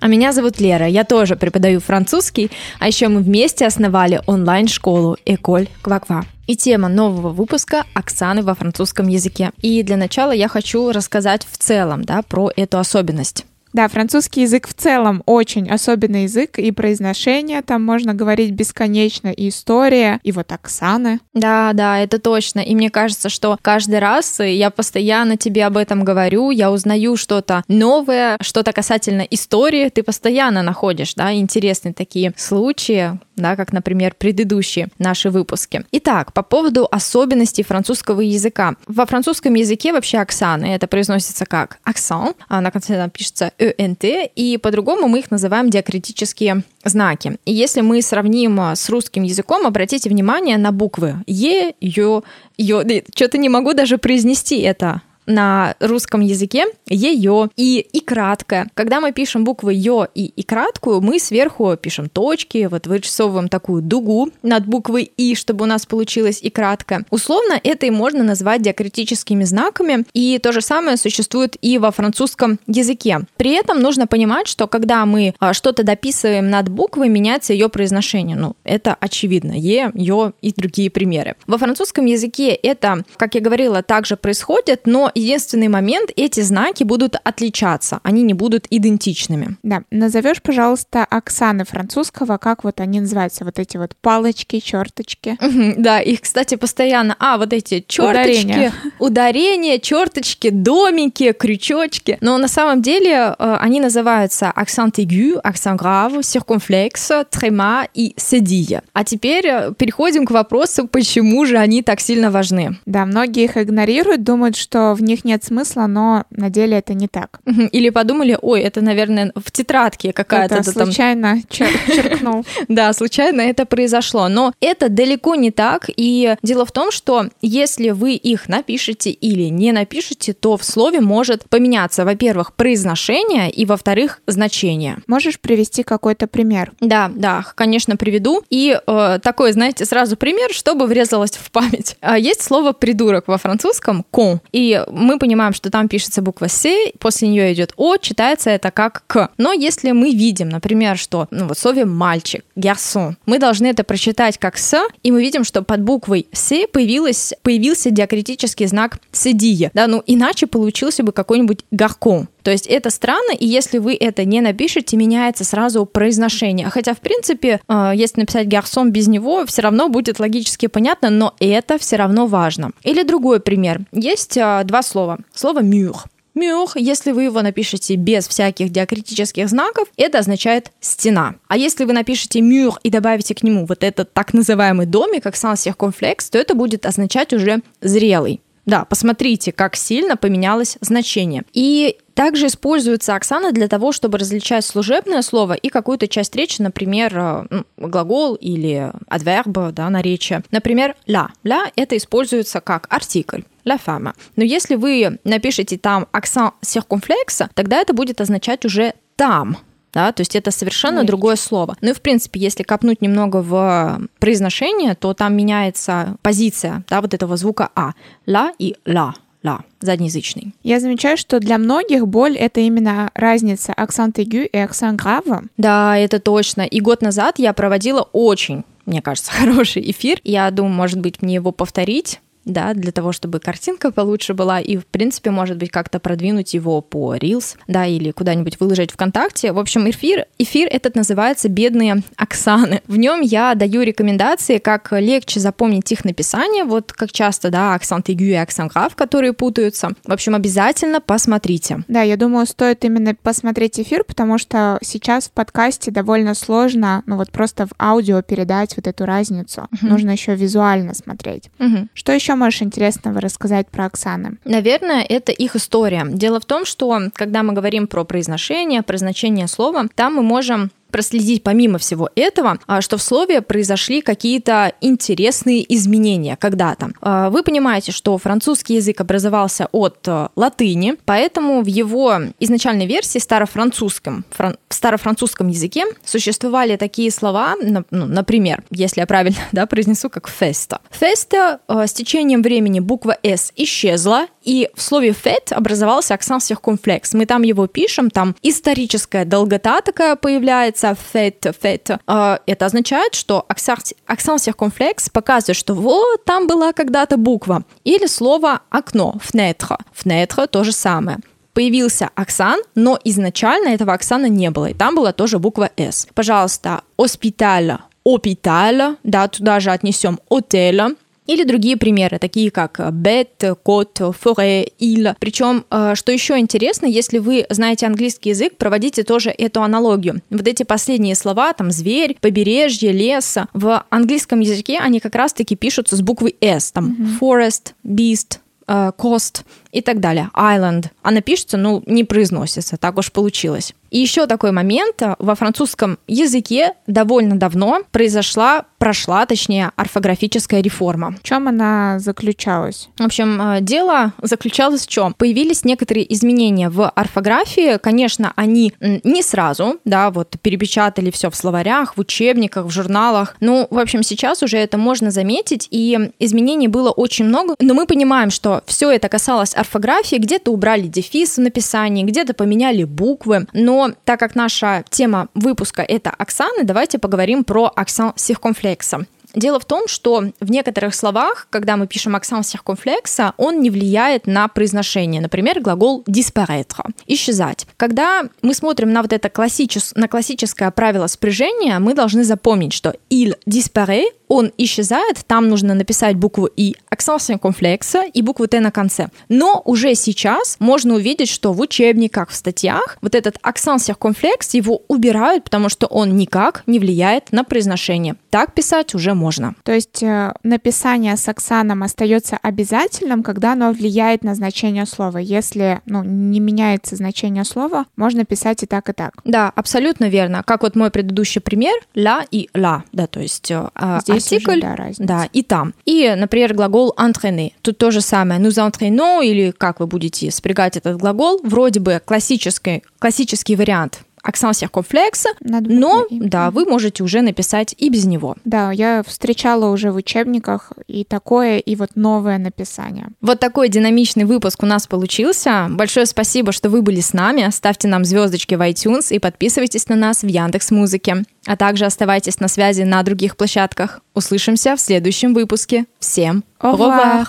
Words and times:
А 0.00 0.06
меня 0.06 0.32
зовут 0.32 0.60
Лера, 0.60 0.86
я 0.86 1.04
тоже 1.04 1.36
преподаю 1.36 1.80
французский, 1.80 2.50
а 2.78 2.86
еще 2.86 3.08
мы 3.08 3.20
вместе 3.20 3.66
основали 3.66 4.20
онлайн-школу 4.26 5.16
Эколь 5.24 5.68
Кваква. 5.82 6.24
И 6.46 6.56
тема 6.56 6.88
нового 6.88 7.28
выпуска 7.28 7.84
Оксаны 7.94 8.42
во 8.42 8.54
французском 8.54 9.08
языке. 9.08 9.50
И 9.60 9.82
для 9.82 9.96
начала 9.96 10.30
я 10.30 10.48
хочу 10.48 10.92
рассказать 10.92 11.46
в 11.50 11.58
целом 11.58 12.04
да, 12.04 12.22
про 12.22 12.50
эту 12.56 12.78
особенность. 12.78 13.44
Да, 13.72 13.88
французский 13.88 14.42
язык 14.42 14.66
в 14.66 14.74
целом 14.74 15.22
очень 15.26 15.68
особенный 15.68 16.24
язык, 16.24 16.58
и 16.58 16.70
произношение 16.72 17.62
там 17.62 17.84
можно 17.84 18.14
говорить 18.14 18.52
бесконечно, 18.52 19.28
и 19.28 19.48
история, 19.48 20.20
и 20.22 20.32
вот 20.32 20.50
Оксаны. 20.52 21.20
Да, 21.34 21.72
да, 21.74 21.98
это 21.98 22.18
точно. 22.18 22.60
И 22.60 22.74
мне 22.74 22.90
кажется, 22.90 23.28
что 23.28 23.58
каждый 23.60 23.98
раз 23.98 24.40
я 24.40 24.70
постоянно 24.70 25.36
тебе 25.36 25.66
об 25.66 25.76
этом 25.76 26.04
говорю, 26.04 26.50
я 26.50 26.70
узнаю 26.70 27.16
что-то 27.16 27.62
новое, 27.68 28.38
что-то 28.40 28.72
касательно 28.72 29.22
истории, 29.22 29.88
ты 29.88 30.02
постоянно 30.02 30.62
находишь, 30.62 31.14
да, 31.14 31.34
интересные 31.34 31.92
такие 31.94 32.32
случаи, 32.36 33.18
да, 33.42 33.56
как, 33.56 33.72
например, 33.72 34.14
предыдущие 34.16 34.88
наши 34.98 35.30
выпуски. 35.30 35.84
Итак, 35.92 36.32
по 36.32 36.42
поводу 36.42 36.88
особенностей 36.90 37.62
французского 37.62 38.20
языка. 38.20 38.74
Во 38.86 39.06
французском 39.06 39.54
языке 39.54 39.92
вообще 39.92 40.18
Оксаны, 40.18 40.66
это 40.66 40.86
произносится 40.86 41.46
как 41.46 41.78
акцент, 41.84 42.36
а 42.48 42.60
на 42.60 42.70
конце 42.70 42.96
там 42.96 43.10
пишется 43.10 43.52
ent, 43.58 44.30
и 44.34 44.58
по-другому 44.58 45.08
мы 45.08 45.20
их 45.20 45.30
называем 45.30 45.70
диакритические 45.70 46.62
знаки. 46.84 47.38
И 47.44 47.52
если 47.52 47.80
мы 47.80 48.02
сравним 48.02 48.60
а, 48.60 48.76
с 48.76 48.88
русским 48.88 49.22
языком, 49.22 49.66
обратите 49.66 50.08
внимание 50.08 50.58
на 50.58 50.72
буквы 50.72 51.16
е, 51.26 51.74
ё, 51.80 52.22
ё. 52.56 52.82
Что-то 53.14 53.38
не 53.38 53.48
могу 53.48 53.74
даже 53.74 53.98
произнести 53.98 54.60
это 54.60 55.02
на 55.28 55.76
русском 55.78 56.20
языке 56.20 56.64
ее 56.88 57.50
и 57.56 57.78
и 57.92 58.00
краткое. 58.00 58.68
Когда 58.74 59.00
мы 59.00 59.12
пишем 59.12 59.44
буквы 59.44 59.74
ё 59.74 60.08
и 60.14 60.26
и 60.26 60.42
краткую, 60.42 61.00
мы 61.00 61.20
сверху 61.20 61.76
пишем 61.76 62.08
точки, 62.08 62.66
вот 62.70 62.86
вырисовываем 62.86 63.48
такую 63.48 63.82
дугу 63.82 64.30
над 64.42 64.66
буквой 64.66 65.10
и, 65.16 65.34
чтобы 65.34 65.64
у 65.64 65.68
нас 65.68 65.86
получилось 65.86 66.40
и 66.42 66.50
краткое. 66.50 67.04
Условно 67.10 67.60
это 67.62 67.86
и 67.86 67.90
можно 67.90 68.24
назвать 68.24 68.62
диакритическими 68.62 69.44
знаками, 69.44 70.04
и 70.12 70.38
то 70.38 70.52
же 70.52 70.60
самое 70.60 70.96
существует 70.96 71.56
и 71.60 71.78
во 71.78 71.90
французском 71.90 72.58
языке. 72.66 73.20
При 73.36 73.52
этом 73.52 73.80
нужно 73.80 74.06
понимать, 74.06 74.48
что 74.48 74.66
когда 74.66 75.04
мы 75.06 75.34
а, 75.38 75.52
что-то 75.52 75.82
дописываем 75.82 76.50
над 76.50 76.68
буквой, 76.68 77.08
меняется 77.08 77.52
ее 77.52 77.68
произношение. 77.68 78.36
Ну, 78.36 78.56
это 78.64 78.96
очевидно. 78.98 79.52
Е, 79.52 79.90
ё 79.94 80.32
и 80.40 80.52
другие 80.56 80.90
примеры. 80.90 81.36
Во 81.46 81.58
французском 81.58 82.06
языке 82.06 82.50
это, 82.50 83.04
как 83.16 83.34
я 83.34 83.40
говорила, 83.40 83.82
также 83.82 84.16
происходит, 84.16 84.86
но 84.86 85.10
единственный 85.18 85.68
момент, 85.68 86.10
эти 86.16 86.40
знаки 86.40 86.84
будут 86.84 87.16
отличаться, 87.22 88.00
они 88.02 88.22
не 88.22 88.34
будут 88.34 88.66
идентичными. 88.70 89.56
Да, 89.62 89.82
назовешь, 89.90 90.42
пожалуйста, 90.42 91.04
Оксаны 91.04 91.64
французского, 91.64 92.38
как 92.38 92.64
вот 92.64 92.80
они 92.80 93.00
называются, 93.00 93.44
вот 93.44 93.58
эти 93.58 93.76
вот 93.76 93.94
палочки, 94.00 94.60
черточки. 94.60 95.36
Да, 95.78 96.00
их, 96.00 96.22
кстати, 96.22 96.56
постоянно, 96.56 97.16
а, 97.18 97.38
вот 97.38 97.52
эти 97.52 97.84
черточки, 97.86 98.20
ударения, 98.20 98.72
ударения 98.98 99.78
черточки, 99.78 100.50
домики, 100.50 101.32
крючочки. 101.32 102.18
Но 102.20 102.38
на 102.38 102.48
самом 102.48 102.82
деле 102.82 103.34
э, 103.38 103.56
они 103.60 103.80
называются 103.80 104.52
accent 104.56 104.94
aigu, 104.96 105.40
accent 105.42 105.78
grave, 105.78 106.20
circonflexe, 106.20 107.26
tréma 107.30 107.88
и 107.94 108.14
cédille. 108.16 108.82
А 108.92 109.04
теперь 109.04 109.46
э, 109.46 109.72
переходим 109.76 110.26
к 110.26 110.30
вопросу, 110.30 110.86
почему 110.86 111.46
же 111.46 111.56
они 111.56 111.82
так 111.82 112.00
сильно 112.00 112.30
важны. 112.30 112.76
Да, 112.86 113.06
многие 113.06 113.44
их 113.44 113.56
игнорируют, 113.56 114.22
думают, 114.22 114.56
что 114.56 114.94
в 114.94 115.02
них 115.08 115.24
нет 115.24 115.42
смысла, 115.44 115.86
но 115.86 116.24
на 116.30 116.50
деле 116.50 116.78
это 116.78 116.94
не 116.94 117.08
так. 117.08 117.40
Или 117.72 117.90
подумали, 117.90 118.38
ой, 118.40 118.60
это, 118.60 118.80
наверное, 118.80 119.32
в 119.34 119.50
тетрадке 119.50 120.12
какая-то. 120.12 120.56
Это 120.56 120.70
случайно 120.70 121.42
там... 121.58 121.68
черкнул. 121.86 122.44
Да, 122.68 122.92
случайно 122.92 123.40
это 123.40 123.66
произошло. 123.66 124.28
Но 124.28 124.52
это 124.60 124.88
далеко 124.88 125.34
не 125.34 125.50
так. 125.50 125.86
И 125.96 126.36
дело 126.42 126.64
в 126.64 126.72
том, 126.72 126.90
что 126.92 127.26
если 127.42 127.90
вы 127.90 128.14
их 128.14 128.48
напишете 128.48 129.10
или 129.10 129.48
не 129.50 129.72
напишете, 129.72 130.32
то 130.32 130.56
в 130.56 130.64
слове 130.64 131.00
может 131.00 131.48
поменяться, 131.48 132.04
во-первых, 132.04 132.52
произношение 132.54 133.50
и, 133.50 133.64
во-вторых, 133.66 134.20
значение. 134.26 134.98
Можешь 135.06 135.40
привести 135.40 135.82
какой-то 135.82 136.26
пример? 136.26 136.72
Да, 136.80 137.10
да, 137.14 137.44
конечно, 137.54 137.96
приведу. 137.96 138.42
И 138.50 138.78
э, 138.86 139.18
такой, 139.22 139.52
знаете, 139.52 139.84
сразу 139.84 140.16
пример, 140.16 140.50
чтобы 140.52 140.86
врезалось 140.86 141.32
в 141.32 141.50
память. 141.50 141.96
А, 142.00 142.18
есть 142.18 142.42
слово 142.42 142.72
«придурок» 142.72 143.28
во 143.28 143.38
французском 143.38 144.04
«con». 144.12 144.38
И 144.52 144.82
мы 144.98 145.18
понимаем, 145.18 145.52
что 145.52 145.70
там 145.70 145.88
пишется 145.88 146.22
буква 146.22 146.48
С, 146.48 146.68
после 146.98 147.28
нее 147.28 147.52
идет 147.52 147.72
О, 147.76 147.96
читается 147.96 148.50
это 148.50 148.70
как 148.70 149.04
К. 149.06 149.30
Но 149.38 149.52
если 149.52 149.92
мы 149.92 150.10
видим, 150.10 150.48
например, 150.48 150.96
что 150.98 151.26
ну, 151.30 151.46
вот 151.46 151.56
в 151.56 151.60
слове 151.60 151.84
мальчик, 151.84 152.44
гарсон, 152.56 153.16
мы 153.26 153.38
должны 153.38 153.66
это 153.66 153.84
прочитать 153.84 154.38
как 154.38 154.58
С, 154.58 154.88
и 155.02 155.12
мы 155.12 155.22
видим, 155.22 155.44
что 155.44 155.62
под 155.62 155.82
буквой 155.82 156.26
С 156.32 156.66
появилось, 156.72 157.34
появился 157.42 157.90
диакритический 157.90 158.66
знак 158.66 158.98
Седия. 159.12 159.70
Да, 159.74 159.86
ну 159.86 160.02
иначе 160.06 160.46
получился 160.46 161.02
бы 161.02 161.12
какой-нибудь 161.12 161.60
гаркон. 161.70 162.28
То 162.48 162.52
есть 162.52 162.66
это 162.66 162.88
странно, 162.88 163.32
и 163.32 163.46
если 163.46 163.76
вы 163.76 163.94
это 163.94 164.24
не 164.24 164.40
напишете, 164.40 164.96
меняется 164.96 165.44
сразу 165.44 165.84
произношение. 165.84 166.70
Хотя, 166.70 166.94
в 166.94 167.00
принципе, 167.00 167.60
э, 167.68 167.92
если 167.94 168.20
написать 168.20 168.48
гарсон 168.48 168.90
без 168.90 169.06
него, 169.06 169.44
все 169.44 169.60
равно 169.60 169.90
будет 169.90 170.18
логически 170.18 170.66
понятно, 170.66 171.10
но 171.10 171.34
это 171.40 171.76
все 171.76 171.96
равно 171.96 172.26
важно. 172.26 172.70
Или 172.84 173.02
другой 173.02 173.40
пример. 173.40 173.80
Есть 173.92 174.38
э, 174.38 174.62
два 174.78 174.82
слова. 174.82 175.18
Слово 175.34 175.60
«мюр». 175.60 176.04
Мюр, 176.34 176.68
если 176.76 177.10
вы 177.10 177.24
его 177.24 177.42
напишете 177.42 177.96
без 177.96 178.28
всяких 178.28 178.70
диакритических 178.70 179.48
знаков, 179.48 179.88
это 179.96 180.20
означает 180.20 180.70
стена. 180.80 181.34
А 181.48 181.56
если 181.56 181.84
вы 181.84 181.92
напишете 181.92 182.40
мюр 182.40 182.78
и 182.84 182.90
добавите 182.90 183.34
к 183.34 183.42
нему 183.42 183.66
вот 183.66 183.82
этот 183.82 184.12
так 184.12 184.34
называемый 184.34 184.86
домик, 184.86 185.24
как 185.24 185.34
circonflexe, 185.34 186.30
то 186.30 186.38
это 186.38 186.54
будет 186.54 186.86
означать 186.86 187.32
уже 187.32 187.60
зрелый. 187.80 188.40
Да, 188.66 188.84
посмотрите, 188.84 189.50
как 189.50 189.74
сильно 189.74 190.16
поменялось 190.16 190.76
значение. 190.80 191.42
И 191.54 191.96
также 192.14 192.48
используется 192.48 193.14
Оксана 193.14 193.50
для 193.50 193.66
того, 193.66 193.92
чтобы 193.92 194.18
различать 194.18 194.64
служебное 194.64 195.22
слово 195.22 195.54
и 195.54 195.70
какую-то 195.70 196.06
часть 196.06 196.36
речи, 196.36 196.60
например, 196.60 197.16
э, 197.16 197.62
глагол 197.78 198.34
или 198.34 198.92
adverb, 199.10 199.72
да, 199.72 199.88
наречие. 199.88 200.42
Например, 200.50 200.94
la. 201.06 201.28
La 201.44 201.70
это 201.76 201.96
используется 201.96 202.60
как 202.60 202.86
артикль. 202.90 203.40
La 203.68 203.78
femme. 203.84 204.14
Но 204.36 204.44
если 204.44 204.74
вы 204.76 205.18
напишете 205.24 205.78
там 205.78 206.06
акцент 206.12 206.54
circonflexe, 206.64 207.48
тогда 207.54 207.80
это 207.80 207.92
будет 207.92 208.20
означать 208.20 208.64
уже 208.64 208.94
там, 209.16 209.58
да, 209.92 210.12
то 210.12 210.20
есть 210.20 210.36
это 210.36 210.50
совершенно 210.50 211.00
Ой. 211.00 211.06
другое 211.06 211.36
слово. 211.36 211.76
Ну 211.80 211.90
и, 211.90 211.92
в 211.92 212.00
принципе, 212.00 212.40
если 212.40 212.62
копнуть 212.62 213.02
немного 213.02 213.38
в 213.42 214.00
произношение, 214.18 214.94
то 214.94 215.14
там 215.14 215.36
меняется 215.36 216.16
позиция, 216.22 216.84
да, 216.88 217.00
вот 217.00 217.14
этого 217.14 217.36
звука 217.36 217.70
«а», 217.74 217.92
«ла» 218.26 218.52
и 218.58 218.76
«ла», 218.86 219.14
«ла», 219.42 219.64
заднеязычный. 219.80 220.54
Я 220.62 220.80
замечаю, 220.80 221.16
что 221.16 221.40
для 221.40 221.58
многих 221.58 222.06
боль— 222.06 222.36
это 222.38 222.60
именно 222.60 223.10
разница 223.14 223.72
акцент 223.72 224.18
aigu 224.18 224.46
и 224.46 224.58
акцент 224.58 225.00
grave. 225.00 225.46
Да, 225.56 225.96
это 225.96 226.20
точно. 226.20 226.62
И 226.62 226.80
год 226.80 227.02
назад 227.02 227.38
я 227.38 227.52
проводила 227.52 228.08
очень 228.12 228.64
мне 228.88 229.02
кажется, 229.02 229.30
хороший 229.38 229.88
эфир. 229.90 230.18
Я 230.24 230.50
думаю, 230.50 230.74
может 230.74 230.98
быть, 230.98 231.20
мне 231.22 231.34
его 231.34 231.52
повторить 231.52 232.20
да, 232.48 232.74
для 232.74 232.92
того, 232.92 233.12
чтобы 233.12 233.38
картинка 233.38 233.92
получше 233.92 234.34
была, 234.34 234.60
и, 234.60 234.76
в 234.76 234.86
принципе, 234.86 235.30
может 235.30 235.56
быть, 235.56 235.70
как-то 235.70 236.00
продвинуть 236.00 236.54
его 236.54 236.80
по 236.80 237.14
Reels, 237.16 237.56
да, 237.66 237.86
или 237.86 238.10
куда-нибудь 238.10 238.58
выложить 238.58 238.90
ВКонтакте. 238.90 239.52
В 239.52 239.58
общем, 239.58 239.88
эфир, 239.88 240.26
эфир 240.38 240.68
этот 240.70 240.96
называется 240.96 241.48
«Бедные 241.48 242.02
Оксаны». 242.16 242.82
В 242.86 242.96
нем 242.96 243.20
я 243.20 243.54
даю 243.54 243.82
рекомендации, 243.82 244.58
как 244.58 244.92
легче 244.92 245.40
запомнить 245.40 245.90
их 245.92 246.04
написание, 246.04 246.64
вот 246.64 246.92
как 246.92 247.12
часто, 247.12 247.50
да, 247.50 247.74
акцент 247.74 248.10
игю 248.10 248.26
и 248.26 248.32
акцент 248.34 248.72
граф, 248.72 248.96
которые 248.96 249.32
путаются. 249.32 249.90
В 250.04 250.12
общем, 250.12 250.34
обязательно 250.34 251.00
посмотрите. 251.00 251.84
Да, 251.88 252.02
я 252.02 252.16
думаю, 252.16 252.46
стоит 252.46 252.84
именно 252.84 253.14
посмотреть 253.14 253.78
эфир, 253.78 254.04
потому 254.04 254.38
что 254.38 254.78
сейчас 254.82 255.28
в 255.28 255.32
подкасте 255.32 255.90
довольно 255.90 256.34
сложно, 256.34 257.02
ну 257.06 257.16
вот 257.16 257.30
просто 257.30 257.66
в 257.66 257.70
аудио 257.80 258.22
передать 258.22 258.76
вот 258.76 258.86
эту 258.86 259.04
разницу. 259.04 259.68
Uh-huh. 259.70 259.88
Нужно 259.88 260.10
еще 260.10 260.34
визуально 260.34 260.94
смотреть. 260.94 261.50
Uh-huh. 261.58 261.88
Что 261.94 262.12
еще 262.12 262.34
можешь 262.38 262.62
интересного 262.62 263.20
рассказать 263.20 263.68
про 263.68 263.86
Оксаны? 263.86 264.38
Наверное, 264.44 265.02
это 265.02 265.32
их 265.32 265.56
история. 265.56 266.04
Дело 266.06 266.40
в 266.40 266.44
том, 266.44 266.64
что 266.64 266.98
когда 267.12 267.42
мы 267.42 267.52
говорим 267.52 267.86
про 267.86 268.04
произношение, 268.04 268.82
про 268.82 268.96
значение 268.96 269.48
слова, 269.48 269.86
там 269.94 270.14
мы 270.14 270.22
можем 270.22 270.70
проследить 270.90 271.42
помимо 271.42 271.78
всего 271.78 272.10
этого, 272.14 272.58
а, 272.66 272.80
что 272.80 272.96
в 272.96 273.02
слове 273.02 273.42
произошли 273.42 274.00
какие-то 274.00 274.72
интересные 274.80 275.64
изменения 275.74 276.36
когда-то. 276.36 276.90
А, 277.00 277.30
вы 277.30 277.42
понимаете, 277.42 277.92
что 277.92 278.16
французский 278.18 278.74
язык 278.74 279.00
образовался 279.00 279.68
от 279.72 279.98
э, 280.06 280.28
латыни, 280.36 280.96
поэтому 281.04 281.62
в 281.62 281.66
его 281.66 282.18
изначальной 282.40 282.86
версии 282.86 283.18
старофранцузском, 283.18 284.24
фран, 284.30 284.56
в 284.68 284.74
старофранцузском 284.74 285.48
языке 285.48 285.84
существовали 286.04 286.76
такие 286.76 287.10
слова, 287.10 287.54
ну, 287.60 287.84
например, 287.90 288.62
если 288.70 289.00
я 289.00 289.06
правильно 289.06 289.38
да, 289.52 289.66
произнесу, 289.66 290.10
как 290.10 290.28
феста. 290.28 290.80
Феста 290.90 291.60
э, 291.68 291.86
с 291.86 291.92
течением 291.92 292.42
времени 292.42 292.80
буква 292.80 293.16
«с» 293.22 293.52
исчезла, 293.56 294.26
и 294.42 294.70
в 294.74 294.80
слове 294.80 295.12
«фет» 295.12 295.52
образовался 295.52 296.14
акцент 296.14 296.42
циркумфлекс. 296.42 297.12
Мы 297.12 297.26
там 297.26 297.42
его 297.42 297.66
пишем, 297.66 298.10
там 298.10 298.34
историческая 298.42 299.24
долгота 299.24 299.80
такая 299.82 300.16
появляется, 300.16 300.77
«фет», 301.12 301.46
«фет». 301.60 301.90
Э, 302.06 302.38
это 302.46 302.66
означает, 302.66 303.14
что 303.14 303.46
акцент 303.48 304.40
циркумфлекс 304.40 305.10
показывает, 305.10 305.56
что 305.56 305.74
вот 305.74 306.24
там 306.24 306.46
была 306.46 306.72
когда-то 306.72 307.16
буква. 307.16 307.64
Или 307.84 308.06
слово 308.06 308.60
«окно», 308.70 309.14
«фнетра». 309.22 309.78
«Фнетра» 309.92 310.46
то 310.46 310.64
же 310.64 310.72
самое 310.72 311.18
появился 311.58 312.10
Оксан, 312.14 312.60
но 312.76 313.00
изначально 313.02 313.70
этого 313.70 313.92
Оксана 313.92 314.26
не 314.26 314.48
было, 314.50 314.66
и 314.66 314.74
там 314.74 314.94
была 314.94 315.12
тоже 315.12 315.40
буква 315.40 315.70
«С». 315.76 316.06
Пожалуйста, 316.14 316.82
«Оспиталя», 316.96 317.80
«Опиталя», 318.04 318.94
да, 319.02 319.26
туда 319.26 319.58
же 319.58 319.72
отнесем 319.72 320.20
«Отеля», 320.30 320.90
или 321.28 321.44
другие 321.44 321.76
примеры, 321.76 322.18
такие 322.18 322.50
как 322.50 322.80
бет, 322.92 323.44
кот, 323.62 324.00
форе, 324.18 324.64
ил. 324.78 325.14
Причем, 325.20 325.64
э, 325.70 325.94
что 325.94 326.10
еще 326.10 326.38
интересно, 326.38 326.86
если 326.86 327.18
вы 327.18 327.46
знаете 327.50 327.86
английский 327.86 328.30
язык, 328.30 328.56
проводите 328.56 329.04
тоже 329.04 329.30
эту 329.30 329.62
аналогию. 329.62 330.22
Вот 330.30 330.48
эти 330.48 330.62
последние 330.64 331.14
слова, 331.14 331.52
там, 331.52 331.70
зверь, 331.70 332.16
побережье, 332.20 332.90
лес, 332.90 333.36
в 333.52 333.84
английском 333.90 334.40
языке 334.40 334.78
они 334.78 334.98
как 334.98 335.14
раз-таки 335.14 335.54
пишутся 335.54 335.96
с 335.96 336.02
буквы 336.02 336.34
S, 336.40 336.72
там, 336.72 336.96
mm-hmm. 336.98 337.18
forest, 337.20 337.74
beast, 337.84 338.38
uh, 338.68 338.94
cost 338.96 339.44
и 339.72 339.80
так 339.80 340.00
далее. 340.00 340.30
Island. 340.34 340.86
Она 341.02 341.20
пишется, 341.20 341.56
ну, 341.56 341.82
не 341.86 342.04
произносится, 342.04 342.76
так 342.76 342.98
уж 342.98 343.10
получилось. 343.10 343.74
И 343.90 343.98
еще 343.98 344.26
такой 344.26 344.52
момент. 344.52 345.02
Во 345.18 345.34
французском 345.34 345.98
языке 346.06 346.74
довольно 346.86 347.38
давно 347.38 347.80
произошла, 347.90 348.64
прошла, 348.78 349.26
точнее, 349.26 349.72
орфографическая 349.76 350.60
реформа. 350.60 351.14
В 351.20 351.22
чем 351.22 351.48
она 351.48 351.98
заключалась? 351.98 352.88
В 352.98 353.04
общем, 353.04 353.40
э, 353.40 353.60
дело 353.60 354.12
заключалось 354.22 354.86
в 354.86 354.88
чем? 354.88 355.14
Появились 355.14 355.64
некоторые 355.64 356.12
изменения 356.14 356.70
в 356.70 356.88
орфографии. 356.88 357.78
Конечно, 357.78 358.32
они 358.36 358.72
не 358.80 359.22
сразу, 359.22 359.78
да, 359.84 360.10
вот 360.10 360.36
перепечатали 360.40 361.10
все 361.10 361.30
в 361.30 361.36
словарях, 361.36 361.96
в 361.96 362.00
учебниках, 362.00 362.66
в 362.66 362.70
журналах. 362.70 363.36
Ну, 363.40 363.66
в 363.70 363.78
общем, 363.78 364.02
сейчас 364.02 364.42
уже 364.42 364.58
это 364.58 364.78
можно 364.78 365.10
заметить, 365.10 365.68
и 365.70 366.10
изменений 366.18 366.68
было 366.68 366.90
очень 366.90 367.24
много. 367.24 367.54
Но 367.60 367.74
мы 367.74 367.86
понимаем, 367.86 368.30
что 368.30 368.62
все 368.66 368.90
это 368.90 369.08
касалось 369.08 369.54
орфографии, 369.54 370.16
где-то 370.16 370.52
убрали 370.52 370.86
дефис 370.86 371.36
в 371.36 371.40
написании, 371.40 372.04
где-то 372.04 372.34
поменяли 372.34 372.84
буквы. 372.84 373.46
Но 373.52 373.77
но 373.78 373.94
так 374.04 374.18
как 374.18 374.34
наша 374.34 374.84
тема 374.90 375.28
выпуска 375.34 375.82
это 375.82 376.10
Оксаны, 376.10 376.64
давайте 376.64 376.98
поговорим 376.98 377.44
про 377.44 377.70
акцент 377.74 378.18
циркумфлекса. 378.18 379.06
Дело 379.34 379.60
в 379.60 379.64
том, 379.64 379.88
что 379.88 380.24
в 380.40 380.50
некоторых 380.50 380.94
словах, 380.94 381.46
когда 381.50 381.76
мы 381.76 381.86
пишем 381.86 382.16
акцент 382.16 382.46
циркумфлекса, 382.46 383.34
он 383.36 383.60
не 383.60 383.70
влияет 383.70 384.26
на 384.26 384.48
произношение. 384.48 385.20
Например, 385.20 385.60
глагол 385.60 386.02
disparaître– 386.06 386.84
исчезать. 387.06 387.66
Когда 387.76 388.24
мы 388.42 388.54
смотрим 388.54 388.92
на 388.92 389.02
вот 389.02 389.12
это 389.12 389.28
классичес, 389.28 389.92
на 389.94 390.08
классическое 390.08 390.70
правило 390.70 391.06
спряжения, 391.06 391.78
мы 391.78 391.94
должны 391.94 392.24
запомнить, 392.24 392.72
что 392.72 392.94
il 393.10 393.36
disparaît 393.46 394.06
он 394.28 394.52
исчезает, 394.58 395.24
там 395.26 395.48
нужно 395.48 395.74
написать 395.74 396.16
букву 396.16 396.46
«и», 396.46 396.76
акцент 396.90 397.40
комплекса 397.40 398.04
и 398.04 398.22
букву 398.22 398.46
«т» 398.46 398.60
на 398.60 398.70
конце. 398.70 399.08
Но 399.28 399.62
уже 399.64 399.94
сейчас 399.94 400.56
можно 400.60 400.94
увидеть, 400.94 401.30
что 401.30 401.52
в 401.52 401.60
учебниках, 401.60 402.28
в 402.28 402.34
статьях 402.34 402.98
вот 403.00 403.14
этот 403.14 403.38
акцент 403.42 403.78
комплекс 403.98 404.54
его 404.54 404.82
убирают, 404.88 405.44
потому 405.44 405.68
что 405.68 405.86
он 405.86 406.16
никак 406.16 406.62
не 406.66 406.78
влияет 406.78 407.32
на 407.32 407.44
произношение. 407.44 408.16
Так 408.30 408.52
писать 408.52 408.94
уже 408.94 409.14
можно. 409.14 409.54
То 409.62 409.72
есть 409.72 410.02
э, 410.02 410.32
написание 410.42 411.16
с 411.16 411.28
аксаном 411.28 411.82
остается 411.82 412.38
обязательным, 412.42 413.22
когда 413.22 413.52
оно 413.52 413.72
влияет 413.72 414.22
на 414.22 414.34
значение 414.34 414.86
слова. 414.86 415.18
Если 415.18 415.80
ну, 415.86 416.02
не 416.04 416.40
меняется 416.40 416.96
значение 416.96 417.44
слова, 417.44 417.86
можно 417.96 418.24
писать 418.24 418.62
и 418.62 418.66
так, 418.66 418.88
и 418.90 418.92
так. 418.92 419.14
Да, 419.24 419.50
абсолютно 419.54 420.08
верно. 420.08 420.42
Как 420.42 420.62
вот 420.62 420.76
мой 420.76 420.90
предыдущий 420.90 421.40
пример 421.40 421.74
«ла» 421.94 422.24
и 422.30 422.48
«ла». 422.54 422.84
Да, 422.92 423.06
то 423.06 423.20
есть 423.20 423.50
э, 423.50 423.68
Здесь 424.02 424.32
артикль, 424.32 424.58
уже, 424.58 424.60
да, 424.60 424.92
да, 424.98 425.28
и 425.32 425.42
там. 425.42 425.74
И, 425.86 426.14
например, 426.16 426.54
глагол 426.54 426.94
entraîner. 426.98 427.52
Тут 427.62 427.78
то 427.78 427.90
же 427.90 428.00
самое. 428.00 428.40
Nous 428.40 428.58
entraînons, 428.58 429.24
или 429.24 429.52
как 429.52 429.80
вы 429.80 429.86
будете 429.86 430.30
спрягать 430.30 430.76
этот 430.76 430.98
глагол, 430.98 431.40
вроде 431.42 431.80
бы 431.80 432.00
классический, 432.04 432.82
классический 432.98 433.56
вариант 433.56 434.02
акцент 434.28 434.56
циркумфлекса, 434.56 435.30
но 435.40 436.04
да, 436.10 436.50
вы 436.50 436.66
можете 436.66 437.02
уже 437.02 437.22
написать 437.22 437.74
и 437.78 437.88
без 437.88 438.04
него. 438.04 438.36
Да, 438.44 438.70
я 438.72 439.02
встречала 439.06 439.70
уже 439.70 439.90
в 439.90 439.96
учебниках 439.96 440.72
и 440.86 441.04
такое, 441.04 441.58
и 441.58 441.74
вот 441.76 441.90
новое 441.94 442.36
написание. 442.38 443.08
Вот 443.22 443.40
такой 443.40 443.70
динамичный 443.70 444.24
выпуск 444.24 444.62
у 444.62 444.66
нас 444.66 444.86
получился. 444.86 445.66
Большое 445.70 446.04
спасибо, 446.04 446.52
что 446.52 446.68
вы 446.68 446.82
были 446.82 447.00
с 447.00 447.14
нами. 447.14 447.48
Ставьте 447.50 447.88
нам 447.88 448.04
звездочки 448.04 448.54
в 448.54 448.60
iTunes 448.60 449.14
и 449.14 449.18
подписывайтесь 449.18 449.88
на 449.88 449.96
нас 449.96 450.22
в 450.22 450.26
Яндекс 450.26 450.70
Музыке. 450.70 451.24
А 451.46 451.56
также 451.56 451.86
оставайтесь 451.86 452.40
на 452.40 452.48
связи 452.48 452.82
на 452.82 453.02
других 453.02 453.36
площадках. 453.36 454.02
Услышимся 454.12 454.76
в 454.76 454.80
следующем 454.80 455.32
выпуске. 455.32 455.86
Всем 455.98 456.44
au 456.60 456.76
revoir! 456.76 457.26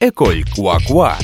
École 0.00 0.42
Quoi 0.56 1.16